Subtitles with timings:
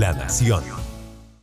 [0.00, 0.62] La Nación.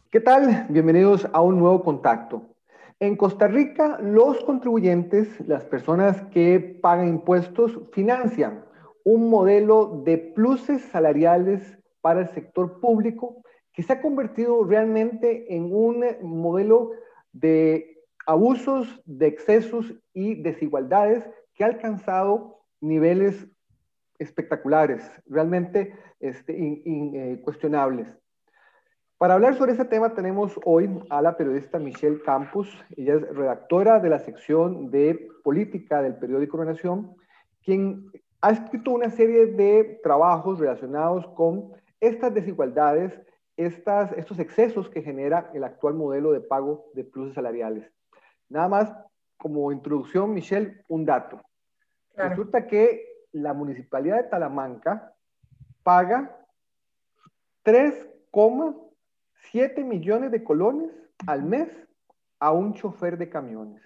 [0.10, 0.66] ¿Qué tal?
[0.70, 2.56] Bienvenidos a un nuevo contacto.
[3.00, 8.66] En Costa Rica, los contribuyentes, las personas que pagan impuestos, financian
[9.04, 13.44] un modelo de pluses salariales para el sector público
[13.74, 16.94] que se ha convertido realmente en un modelo
[17.34, 23.36] de abusos, de excesos y desigualdades que ha alcanzado niveles
[24.18, 26.54] espectaculares, realmente este.
[26.58, 27.44] Eh,
[29.18, 34.00] Para hablar sobre ese tema tenemos hoy a la periodista Michelle Campos, ella es redactora
[34.00, 37.16] de la sección de política del periódico La Nación,
[37.64, 38.12] quien
[38.42, 43.20] ha escrito una serie de trabajos relacionados con estas desigualdades,
[43.56, 47.92] estas, estos excesos que genera el actual modelo de pago de pluses salariales.
[48.50, 48.94] Nada más
[49.38, 51.42] como introducción, Michelle, un dato.
[52.16, 55.12] Resulta que la municipalidad de Talamanca
[55.82, 56.38] paga
[59.54, 60.92] 3,7 millones de colones
[61.26, 61.70] al mes
[62.40, 63.82] a un chofer de camiones.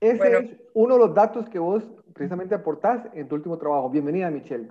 [0.00, 3.90] Ese es uno de los datos que vos precisamente aportás en tu último trabajo.
[3.90, 4.70] Bienvenida, Michelle.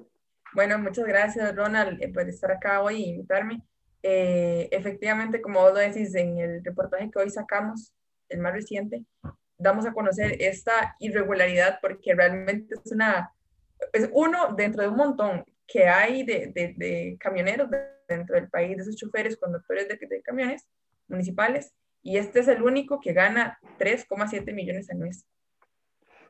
[0.53, 3.61] Bueno, muchas gracias, Ronald, eh, por estar acá hoy y invitarme.
[4.03, 7.91] Eh, efectivamente, como vos lo decís en el reportaje que hoy sacamos,
[8.29, 9.03] el más reciente,
[9.57, 13.31] damos a conocer esta irregularidad porque realmente es una
[13.93, 17.69] es uno dentro de un montón que hay de, de, camioneros
[18.07, 20.67] dentro del país, de esos choferes, conductores de, camiones
[21.07, 25.25] municipales, y este es el único que gana 3,7 millones al mes.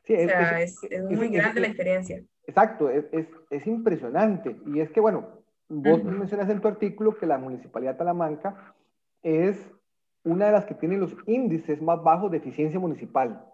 [0.04, 2.22] Sí, o sea, es, es, muy grande la diferencia.
[2.46, 3.04] Exacto, es,
[3.50, 4.56] es, impresionante.
[4.66, 8.74] Y es que, bueno, vos mencionas en tu artículo que la Municipalidad de Talamanca
[9.22, 9.58] es
[10.22, 13.44] una de las que tiene los índices más bajos de eficiencia municipal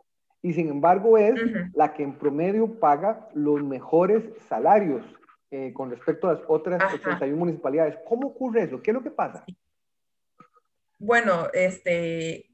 [0.43, 1.35] y sin embargo es
[1.75, 5.05] la que en promedio paga los mejores salarios
[5.53, 7.99] eh, con respecto a las otras 81 municipalidades.
[8.09, 8.81] ¿Cómo ocurre eso?
[8.81, 9.45] ¿Qué es lo que pasa?
[10.99, 12.51] Bueno, este,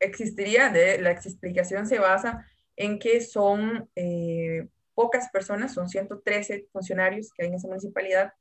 [0.00, 2.44] existiría, de, la explicación se basa
[2.74, 8.32] en que son eh, pocas personas, son 113 funcionarios que hay en esa municipalidad,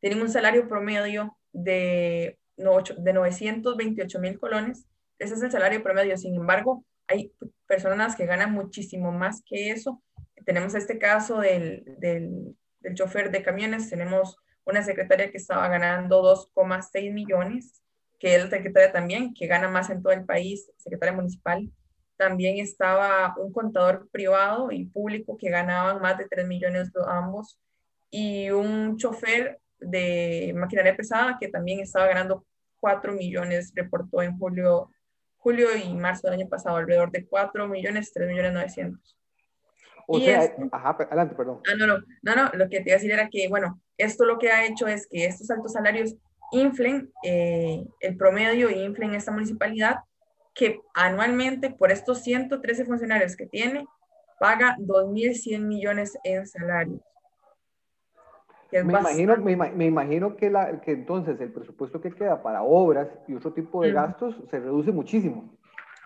[0.00, 4.86] tienen un salario promedio de, de 928 mil colones,
[5.18, 7.32] ese es el salario promedio, sin embargo, hay
[7.66, 10.02] personas que ganan muchísimo más que eso.
[10.44, 12.54] Tenemos este caso del, del,
[12.86, 17.82] del chofer de camiones, tenemos una secretaria que estaba ganando 2,6 millones,
[18.18, 21.68] que es la secretaria también, que gana más en todo el país, secretaria municipal.
[22.16, 27.58] También estaba un contador privado y público que ganaban más de 3 millones ambos,
[28.10, 32.46] y un chofer de maquinaria pesada que también estaba ganando
[32.80, 34.90] 4 millones, reportó en julio
[35.46, 39.16] julio y marzo del año pasado, alrededor de 4 millones, 3 millones 900.
[40.06, 41.60] O sea, ajá, adelante, perdón.
[41.66, 44.24] Ah, no, no, no, no, lo que te iba a decir era que, bueno, esto
[44.24, 46.14] lo que ha hecho es que estos altos salarios
[46.52, 49.96] inflen eh, el promedio y inflen esta municipalidad
[50.54, 53.86] que anualmente por estos 113 funcionarios que tiene,
[54.38, 57.00] paga 2.100 millones en salarios
[58.84, 63.34] me, imagino, me, imagino que, la, que entonces el presupuesto que queda para obras y
[63.34, 65.56] otro tipo de gastos se reduce muchísimo.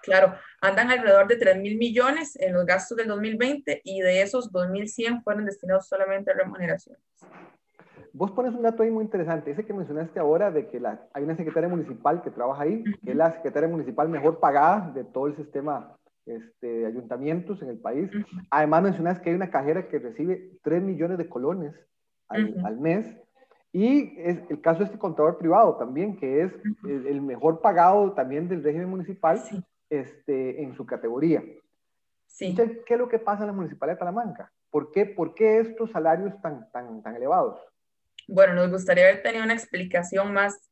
[0.03, 4.53] Claro, andan alrededor de 3 mil millones en los gastos del 2020 y de esos
[4.53, 7.03] 2.100 fueron destinados solamente a remuneraciones.
[8.13, 11.23] Vos pones un dato ahí muy interesante, ese que mencionaste ahora de que la, hay
[11.23, 15.29] una secretaria municipal que trabaja ahí, que es la secretaria municipal mejor pagada de todo
[15.29, 15.97] el sistema
[16.27, 18.11] este, de ayuntamientos en el país.
[18.51, 21.75] Además mencionas que hay una cajera que recibe 3 millones de colones
[22.29, 23.07] al, mes.
[23.73, 26.53] Y es el caso de este contador privado también, que es
[26.85, 29.41] el, mejor pagado también del régimen municipal
[29.91, 31.43] este, en su categoría.
[32.27, 32.55] Sí.
[32.55, 34.53] ¿Qué es lo que pasa en la Municipalidad de Talamanca?
[34.71, 37.61] ¿Por qué, por qué estos salarios tan, tan, tan elevados?
[38.29, 40.71] Bueno, nos gustaría haber tenido una explicación más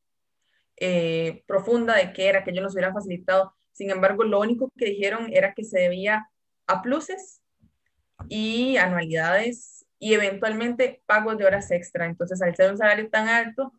[0.76, 3.54] eh, profunda de qué era, que ellos nos hubieran facilitado.
[3.72, 6.30] Sin embargo, lo único que dijeron era que se debía
[6.68, 7.42] a pluses
[8.28, 12.06] y anualidades y eventualmente pagos de horas extra.
[12.06, 13.72] Entonces, al ser un salario tan alto,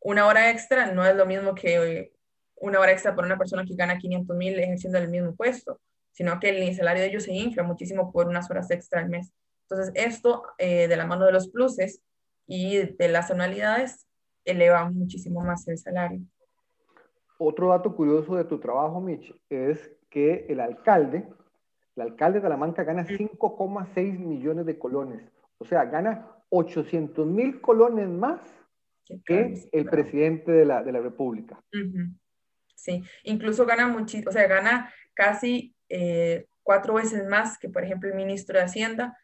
[0.00, 2.12] una hora extra no es lo mismo que
[2.56, 5.80] una hora extra por una persona que gana 500 mil ejerciendo el mismo puesto,
[6.12, 9.32] sino que el salario de ellos se infla muchísimo por unas horas extra al mes.
[9.68, 12.02] Entonces, esto eh, de la mano de los pluses
[12.46, 14.06] y de las anualidades
[14.44, 16.20] eleva muchísimo más el salario.
[17.38, 21.28] Otro dato curioso de tu trabajo, Mitch, es que el alcalde,
[21.96, 28.08] el alcalde de Salamanca gana 5,6 millones de colones o sea, gana 800 mil colones
[28.08, 28.40] más
[29.24, 31.62] que el presidente de la, de la República.
[32.76, 38.08] Sí, incluso gana muchísimo, o sea, gana casi eh, cuatro veces más que, por ejemplo,
[38.08, 39.18] el ministro de Hacienda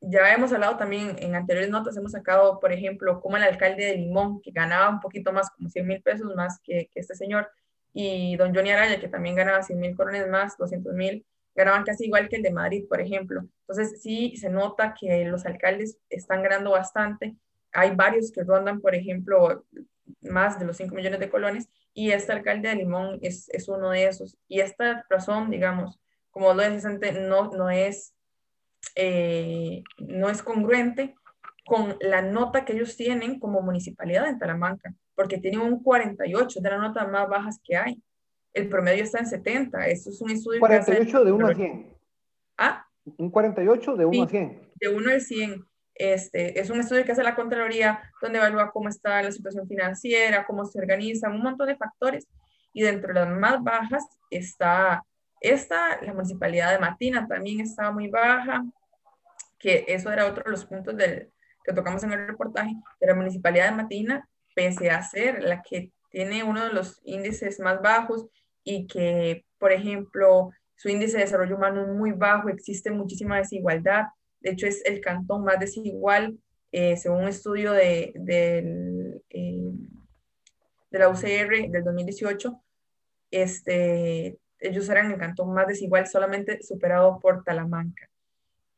[0.00, 3.96] ya hemos hablado también en anteriores notas, hemos sacado, por ejemplo, como el alcalde de
[3.96, 7.50] Limón, que ganaba un poquito más, como 100 mil pesos más que, que, este señor,
[7.92, 12.04] y don Johnny Araya, que también ganaba 100 mil corones más, 200 mil, ganaban casi
[12.04, 13.44] igual que el de Madrid, por ejemplo.
[13.62, 17.34] Entonces, sí se nota que los alcaldes están ganando bastante.
[17.72, 19.64] Hay varios que rondan, por ejemplo,
[20.20, 21.68] más de los 5 millones de colones,
[21.98, 24.36] y este alcalde de Limón es, es uno de esos.
[24.46, 25.98] Y esta razón, digamos,
[26.30, 28.14] como lo decía antes, no, no es
[28.94, 31.16] eh, no es congruente
[31.66, 36.70] con la nota que ellos tienen como municipalidad en Talamanca, porque tienen un 48, de
[36.70, 38.00] las notas más bajas que hay.
[38.54, 39.88] El promedio está en 70.
[39.88, 40.60] Eso es un estudio.
[40.60, 41.96] 48 de 1 a 100.
[42.58, 42.86] ¿Ah?
[43.16, 44.72] Un 48 de 1 a 100.
[44.76, 45.67] De 1 a 100.
[45.98, 50.46] Este, es un estudio que hace la Contraloría, donde evalúa cómo está la situación financiera,
[50.46, 52.26] cómo se organizan, un montón de factores.
[52.72, 55.04] Y dentro de las más bajas está
[55.40, 58.64] esta, la municipalidad de Matina también estaba muy baja,
[59.58, 61.32] que eso era otro de los puntos del,
[61.64, 65.92] que tocamos en el reportaje, que la municipalidad de Matina, pese a ser la que
[66.10, 68.26] tiene uno de los índices más bajos
[68.64, 74.06] y que, por ejemplo, su índice de desarrollo humano es muy bajo, existe muchísima desigualdad,
[74.40, 76.38] de hecho es el cantón más desigual,
[76.72, 79.72] eh, según un estudio de, de, eh,
[80.90, 82.62] de la UCR del 2018,
[83.30, 88.08] este, ellos eran el cantón más desigual, solamente superado por Talamanca.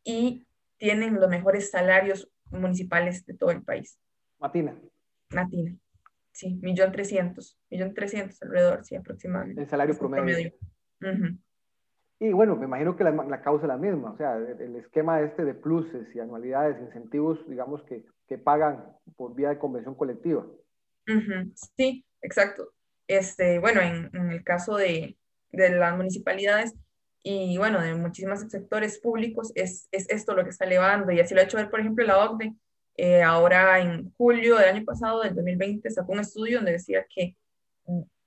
[0.04, 0.46] Y
[0.76, 3.98] tienen los mejores salarios municipales de todo el país.
[4.38, 4.80] Matina.
[5.30, 5.76] Matina,
[6.32, 9.62] sí, millón trescientos, millón trescientos alrededor, sí, aproximadamente.
[9.62, 10.52] El salario promedio.
[12.22, 15.44] Y bueno, me imagino que la, causa es la misma, o sea, el, esquema este
[15.44, 18.84] de pluses y anualidades, incentivos, digamos, que, que pagan
[19.16, 20.46] por vía de convención colectiva.
[21.76, 22.72] Sí, exacto.
[23.08, 25.16] Este, bueno, en, en el caso de,
[25.50, 26.74] de las municipalidades
[27.22, 31.12] y bueno, de muchísimos sectores públicos, es, es, esto lo que está elevando.
[31.12, 32.54] Y así lo ha hecho ver, por ejemplo, la OCDE.
[32.96, 37.36] Eh, ahora en julio del año pasado, del 2020, sacó un estudio donde decía que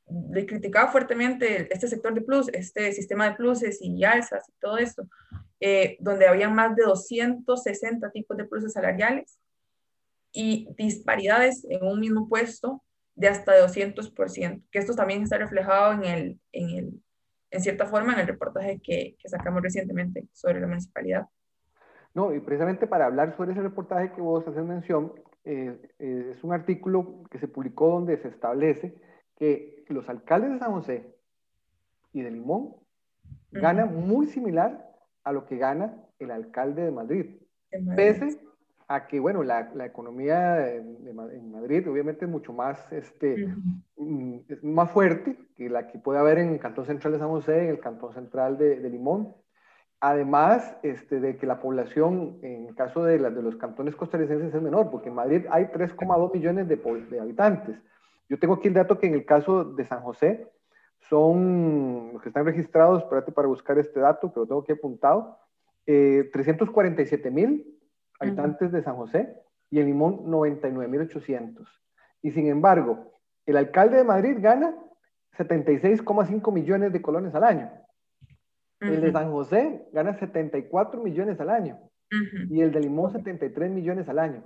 [0.09, 4.77] le criticaba fuertemente este sector de plus, este sistema de pluses y alzas y todo
[4.77, 5.07] esto,
[5.59, 9.39] eh, donde había más de 260 tipos de pluses salariales
[10.31, 12.83] y disparidades en un mismo puesto
[13.15, 17.03] de hasta de 200%, que esto también está reflejado en el, en el
[17.53, 21.27] en cierta forma en el reportaje que, que sacamos recientemente sobre la municipalidad.
[22.15, 25.13] No, y precisamente para hablar sobre ese reportaje que vos haces mención,
[25.45, 28.95] eh, eh, es un artículo que se publicó donde se establece
[29.44, 31.16] que los alcaldes de San José
[32.13, 32.75] y de Limón
[33.51, 34.90] ganan muy similar
[35.24, 37.25] a lo que gana el alcalde de Madrid,
[37.72, 37.95] Madrid.
[37.95, 38.40] pese
[38.88, 43.56] a que, bueno, la, la economía en Madrid obviamente es mucho más, este,
[43.98, 47.30] mm, es más fuerte que la que puede haber en el Cantón Central de San
[47.30, 49.36] José, en el Cantón Central de, de Limón.
[50.00, 54.54] Además este, de que la población, en el caso de, la, de los cantones costarricenses,
[54.54, 57.78] es menor, porque en Madrid hay 3,2 millones de, de, habitantes.
[58.30, 60.48] Yo tengo aquí el dato que en el caso de San José
[61.10, 65.38] son los que están registrados, espérate para buscar este dato, pero tengo aquí apuntado,
[65.86, 67.80] eh, 347 mil
[68.20, 69.36] habitantes de San José
[69.70, 71.68] y en Limón 99.800.
[72.22, 73.14] Y sin embargo,
[73.46, 74.75] el alcalde de Madrid gana
[75.38, 77.72] 76,5 millones de colones al año.
[78.80, 81.80] El de San José gana 74 millones al año.
[82.50, 84.44] Y el de Limón 73 millones al año.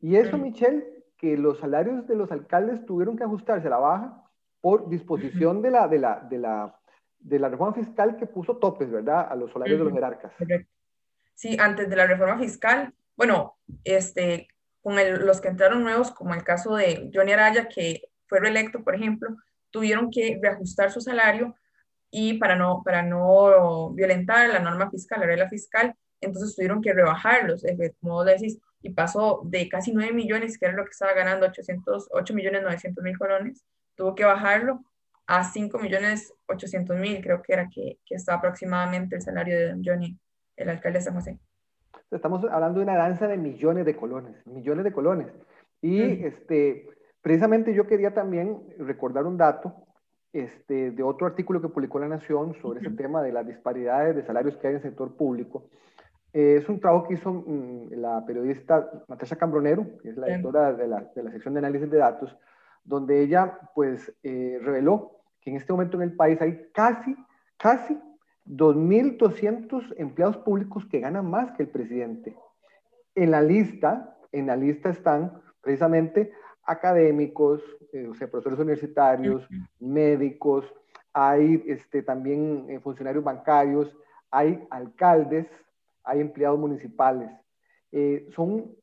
[0.00, 0.93] Y eso, Michelle,
[1.24, 4.22] que los salarios de los alcaldes tuvieron que ajustarse a la baja
[4.60, 6.78] por disposición de, la, de, la, de, la,
[7.18, 10.32] de la reforma fiscal que puso topes, ¿verdad?, a los salarios de los jerarcas.
[11.32, 14.48] Sí, antes de la reforma fiscal, bueno, este,
[14.82, 18.94] con los que entraron nuevos, como el caso de Johnny Araya, que fue reelecto, por
[18.94, 19.34] ejemplo,
[19.70, 21.54] tuvieron que reajustar su salario
[22.10, 26.92] y para no, para no violentar la norma fiscal, la regla fiscal, entonces tuvieron que
[26.92, 27.64] rebajarlos,
[27.98, 31.46] como vos decís, y pasó de casi 9 millones, que era lo que estaba ganando,
[31.46, 33.64] 800, 8 millones 900 mil colones,
[33.94, 34.84] tuvo que bajarlo
[35.26, 39.80] a 5 millones 800 mil, creo que era que, que está aproximadamente el salario de
[39.82, 40.18] Johnny,
[40.56, 41.38] el alcalde de San José.
[42.10, 45.28] Estamos hablando de una danza de millones de colones, millones de colones.
[45.80, 46.86] Y este,
[47.22, 49.74] precisamente yo quería también recordar un dato
[50.34, 54.26] este, de otro artículo que publicó La Nación sobre ese tema de las disparidades de
[54.26, 55.70] salarios que hay en el sector público.
[56.34, 60.72] Eh, es un trabajo que hizo mm, la periodista Natasha Cambronero, que es la editora
[60.72, 62.36] de la, de la, sección de análisis de datos,
[62.82, 67.16] donde ella pues eh, reveló que en este momento en el país hay casi,
[67.56, 67.96] casi
[68.46, 72.36] 2.200 empleados públicos que ganan más que el presidente.
[73.14, 76.32] En la lista, en la lista están precisamente
[76.64, 77.62] académicos,
[77.92, 79.46] eh, o sea, profesores universitarios,
[79.78, 80.66] médicos,
[81.12, 83.96] hay este, también eh, funcionarios bancarios,
[84.32, 85.46] hay alcaldes,
[86.04, 87.30] hay empleados municipales.
[87.92, 88.74] eh, son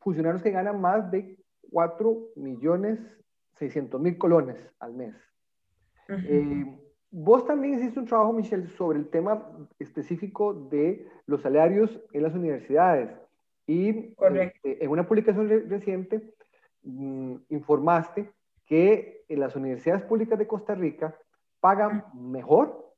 [0.00, 1.38] funcionarios que ganan más de
[1.70, 3.00] 4 millones
[3.54, 5.14] 600 mil colones al mes.
[6.08, 6.66] Eh,
[7.10, 12.34] vos también hiciste un trabajo, Michelle, sobre el tema específico de los salarios en las
[12.34, 13.10] universidades.
[13.66, 16.34] Y este, en una publicación reciente
[16.82, 18.30] mm, informaste
[18.66, 21.16] que en las universidades públicas de Costa Rica
[21.60, 22.93] pagan mejor,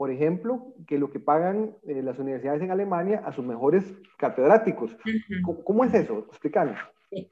[0.00, 3.84] por ejemplo, que lo que pagan eh, las universidades en Alemania a sus mejores
[4.16, 4.96] catedráticos.
[5.62, 6.26] ¿Cómo, es eso?
[6.30, 6.78] Explícanos.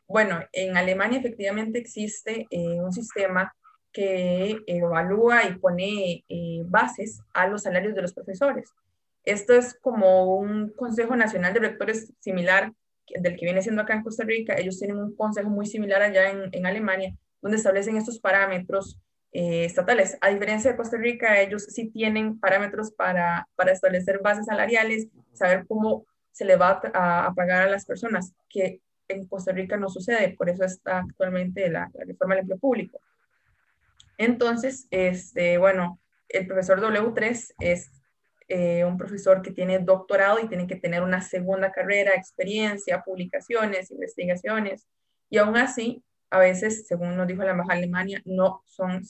[0.07, 3.55] Bueno, en Alemania efectivamente existe eh, un sistema
[3.91, 8.71] que evalúa y pone eh, bases a los salarios de los profesores.
[9.25, 12.75] Esto es como un Consejo Nacional de Rectores similar
[13.19, 14.57] del que viene siendo acá en Costa Rica.
[14.59, 19.01] Ellos tienen un consejo muy similar allá en, en Alemania, donde establecen estos parámetros
[19.33, 20.17] eh, estatales.
[20.21, 25.67] A diferencia de Costa Rica, ellos sí tienen parámetros para, para establecer bases salariales, saber
[25.67, 30.35] cómo se le va a, pagar a las personas, que en Costa Rica no sucede,
[30.37, 33.01] por eso está actualmente la, la reforma del empleo público.
[34.19, 37.91] Entonces, este, bueno, el profesor W3 es
[38.49, 43.91] eh, un profesor que tiene doctorado y tiene que tener una segunda carrera, experiencia, publicaciones,
[43.91, 44.87] investigaciones,
[45.29, 49.03] y aún así, a veces, según nos dijo la Embajada de Alemania, no son,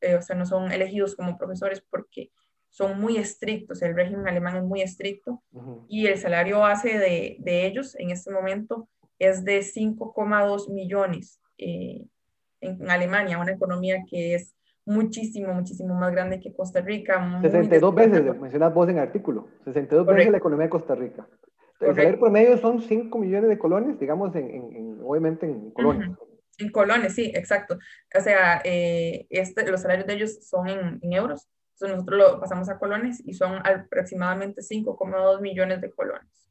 [0.00, 2.30] eh, o sea, no son elegidos como profesores porque
[2.70, 5.42] son muy estrictos, el régimen alemán es muy estricto
[5.88, 8.88] y el salario base de, de, ellos en este momento
[9.18, 12.02] es de 5,2 millones eh,
[12.62, 14.54] en Alemania, una economía que es
[14.86, 17.40] muchísimo, muchísimo más grande que Costa Rica.
[17.42, 21.28] 62 veces, mencionas vos en el artículo, 62 veces la economía de Costa Rica.
[21.78, 26.10] El salario promedio son 5 millones de colones, digamos, en, en, obviamente en colones.
[26.62, 27.78] En colones, sí, exacto.
[28.14, 32.40] O sea, eh, este, los salarios de ellos son en, en, euros, entonces nosotros lo
[32.40, 36.48] pasamos a colones y son aproximadamente 5,2 millones de colones.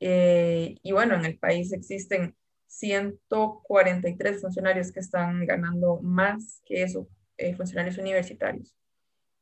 [0.00, 2.34] Eh, y bueno, en el país existen
[2.66, 8.74] 143 funcionarios que están ganando más que eso eh, funcionarios universitarios.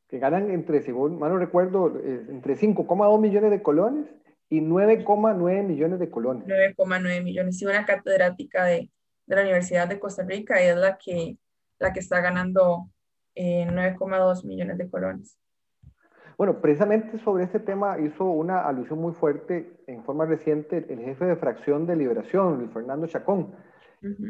[0.08, 4.06] Que ganan entre, según mal no recuerdo, eh, entre 5,2 millones de colones
[4.50, 6.46] y 9,9 millones de colones.
[6.46, 7.60] 9,9 millones.
[7.60, 8.90] Y una catedrática de,
[9.26, 11.36] de, la Universidad de Costa Rica es la que,
[11.78, 12.88] la que está ganando
[13.34, 15.38] eh, 9,2 millones de colones.
[16.36, 21.26] Bueno, precisamente sobre este tema hizo una alusión muy fuerte en forma reciente el jefe
[21.26, 23.54] de fracción de Liberación, Luis Fernando Chacón,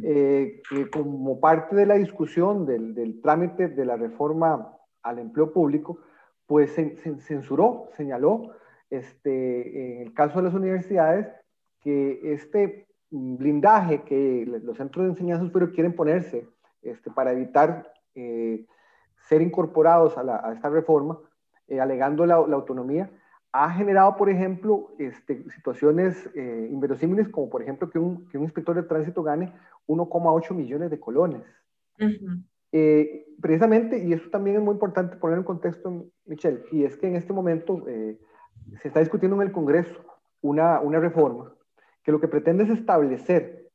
[0.05, 5.53] eh, que como parte de la discusión del, del, trámite de la reforma al empleo
[5.53, 5.99] público,
[6.47, 8.51] pues se, censuró, señaló,
[8.91, 11.27] este, en el caso de las universidades,
[11.81, 16.49] que este blindaje que los centros de enseñanza superior quieren ponerse
[16.83, 18.67] este, para evitar eh,
[19.29, 21.19] ser incorporados a, la, a, esta reforma,
[21.69, 23.11] eh, alegando la, la autonomía,
[23.53, 28.45] ha generado, por ejemplo, este, situaciones eh, inverosímiles, como por ejemplo que un, que un,
[28.45, 29.53] inspector de tránsito gane
[29.87, 31.43] 1,8 millones de colones.
[33.41, 37.15] precisamente, y eso también es muy importante poner en contexto, Michelle, y es que en
[37.15, 39.95] este momento se está discutiendo en el Congreso
[40.41, 41.55] una, una reforma
[42.05, 43.71] que lo que pretende es establecer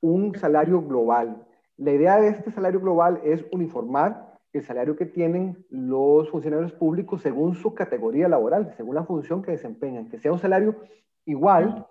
[0.00, 1.46] un salario global.
[1.76, 7.22] La idea de este salario global es uniformar el salario que tienen los funcionarios públicos
[7.22, 10.76] según su categoría laboral, según la función que desempeñan, que sea un salario
[11.24, 11.86] igual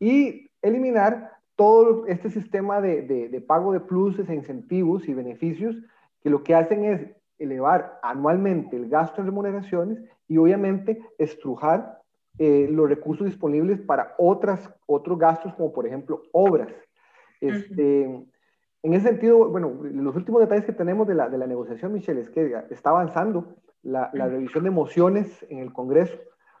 [0.00, 5.76] y eliminar todo este sistema de, de, de pago de pluses e incentivos y beneficios
[6.20, 7.06] que lo que hacen es
[7.38, 12.00] elevar anualmente el gasto en remuneraciones y obviamente estrujar
[12.38, 16.72] eh, los recursos disponibles para otras, otros gastos como por ejemplo obras.
[17.40, 18.26] Este, uh -huh.
[18.82, 22.20] En ese sentido, bueno, los últimos detalles que tenemos de la, de la negociación, Michelle,
[22.20, 26.16] es que está avanzando la, la, revisión de mociones en el Congreso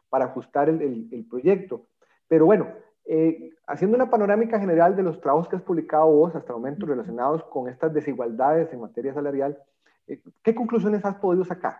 [0.08, 1.86] para ajustar el, el, el proyecto.
[2.26, 2.66] Pero bueno,
[3.04, 6.86] eh, haciendo una panorámica general de los trabajos que has publicado vos hasta el momento
[6.86, 9.56] relacionados con estas desigualdades en materia salarial,
[10.08, 11.78] eh, ¿qué conclusiones has podido sacar?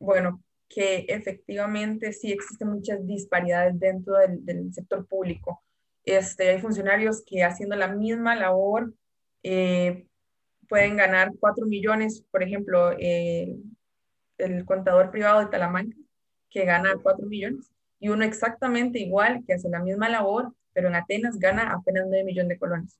[0.00, 5.62] Bueno, que efectivamente sí existen muchas disparidades dentro del, del sector público.
[6.04, 8.94] Este, hay funcionarios que haciendo la misma labor
[9.42, 10.06] eh,
[10.68, 13.56] pueden ganar 4 millones, por ejemplo, eh,
[14.38, 15.96] el contador privado de Talamanca,
[16.50, 20.94] que gana 4 millones, y uno exactamente igual, que hace la misma labor, pero en
[20.94, 22.98] Atenas gana apenas 9 millones de colones.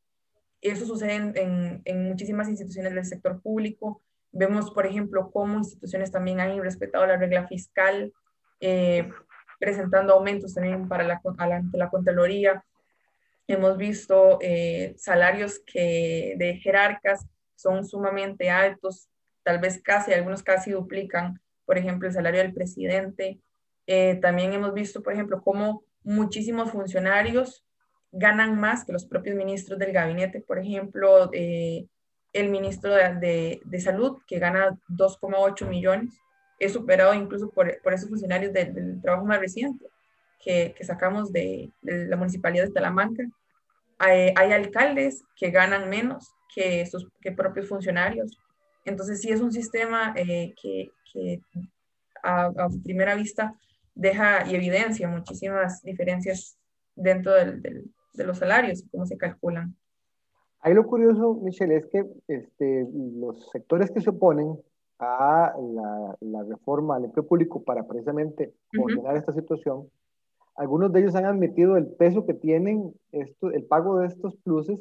[0.61, 4.03] Eso sucede en, en, en muchísimas instituciones del sector público.
[4.39, 8.13] Vemos, por ejemplo, cómo instituciones también han respetado la regla fiscal,
[8.61, 9.11] eh,
[9.59, 12.65] presentando aumentos también para la, la, la Contraloría,
[13.51, 19.09] Hemos visto eh, salarios que de jerarcas son sumamente altos,
[19.43, 23.41] tal vez casi, algunos casi duplican, por ejemplo, el salario del presidente.
[23.87, 27.65] Eh, también hemos visto, por ejemplo, cómo muchísimos funcionarios
[28.13, 30.43] ganan más que los propios ministros del gabinete.
[30.43, 31.87] Por ejemplo, eh,
[32.41, 36.15] el ministro de, de, Salud, que gana 2,8 millones,
[36.59, 39.87] es superado incluso por, por esos funcionarios del trabajo más reciente
[40.41, 43.25] que, que sacamos de, la municipalidad de Talamanca.
[43.99, 48.39] Hay, alcaldes que ganan menos que sus que propios funcionarios.
[48.85, 50.91] Entonces, sí es un sistema eh, que,
[52.23, 52.51] a,
[52.85, 53.55] primera vista
[53.95, 56.57] deja y evidencia muchísimas diferencias
[56.95, 57.61] dentro del,
[58.19, 59.75] de los salarios cómo se calculan.
[60.61, 64.59] Ahí lo curioso, Michelle, es que este, los sectores que se oponen
[64.99, 69.89] a la, la reforma al empleo público para precisamente ordenar esta situación,
[70.57, 74.81] algunos de ellos han admitido el peso que tienen esto, el pago de estos pluses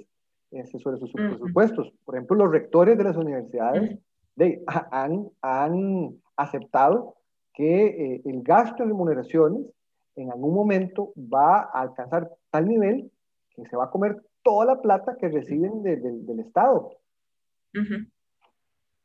[0.50, 1.94] este, sobre sus presupuestos.
[2.04, 4.00] Por ejemplo, los rectores de las universidades
[4.36, 7.16] de, han, han aceptado
[7.54, 9.62] que eh, el gasto en remuneraciones
[10.16, 13.12] en algún momento va a alcanzar tal nivel
[13.52, 16.98] que se va a comer toda la plata que reciben del Estado.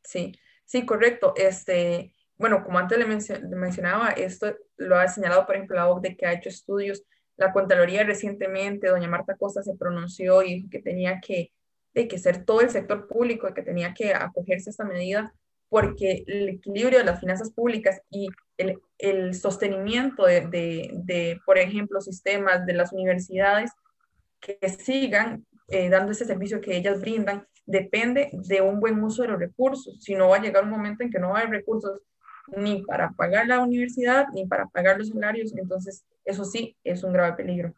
[0.04, 0.32] Sí,
[0.64, 1.34] sí, correcto.
[1.37, 3.06] Este, bueno, como antes le,
[3.56, 7.02] mencionaba, esto lo ha señalado, por ejemplo, la OCDE que ha hecho estudios.
[7.37, 11.50] La Contraloría recientemente, doña Marta Costa se pronunció y dijo que tenía que,
[11.92, 15.34] de que ser todo el sector público, que tenía que acogerse a esta medida,
[15.68, 21.58] porque el equilibrio de las finanzas públicas y el, el sostenimiento de, de, de, por
[21.58, 23.72] ejemplo, sistemas de las universidades
[24.42, 29.28] que sigan eh, dando ese servicio que ellas brindan depende de un buen uso de
[29.28, 30.02] los recursos.
[30.02, 32.00] Si no va a llegar un momento en que no va a haber recursos
[32.56, 37.12] ni para pagar la universidad ni para pagar los salarios, entonces eso sí es un
[37.12, 37.72] grave peligro.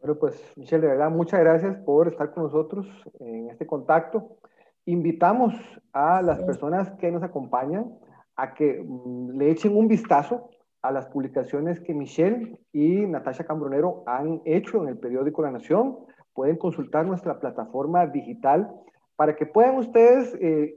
[0.00, 2.86] Bueno, pues Michelle, de verdad, muchas gracias por estar con nosotros
[3.18, 4.38] en este contacto.
[4.86, 5.54] Invitamos
[5.92, 7.98] a las personas que nos acompañan
[8.36, 10.48] a que mm, le echen un vistazo
[10.82, 15.98] a las publicaciones que Michelle y Natasha Cambronero han hecho en el periódico La Nación.
[16.32, 18.70] Pueden consultar nuestra plataforma digital
[19.16, 20.74] para que puedan ustedes eh,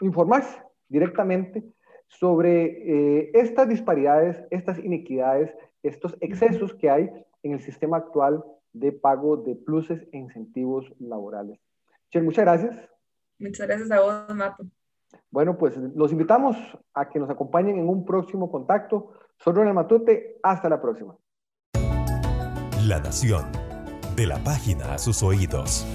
[0.00, 1.64] informarse directamente
[2.08, 7.10] sobre eh, estas disparidades, estas inequidades, estos excesos que hay
[7.42, 11.58] en el sistema actual de pago de pluses e incentivos laborales.
[12.06, 12.90] Michelle, muchas gracias.
[13.38, 14.64] Muchas gracias a vos, Mato.
[15.30, 16.56] Bueno, pues los invitamos
[16.92, 19.12] a que nos acompañen en un próximo contacto.
[19.42, 20.38] Soy Ronald Matute.
[20.42, 21.16] Hasta la próxima.
[22.86, 23.46] La Nación.
[24.14, 25.86] De la página a sus oídos.